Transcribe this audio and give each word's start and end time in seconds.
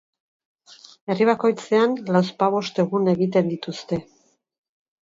Herri 1.13 1.27
bakoitzean 1.31 1.93
lauzpabost 2.17 2.83
egun 2.87 3.13
egiten 3.17 3.55
dituzte. 3.55 4.03